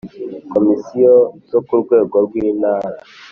Komisiyo 0.53 1.13
zo 1.49 1.59
ku 1.67 1.73
rwego 1.81 2.15
rw 2.25 2.33
intara 2.47 2.99